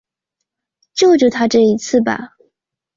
[0.95, 2.33] 救救他这一次吧